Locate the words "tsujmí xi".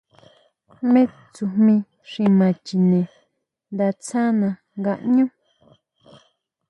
1.33-2.23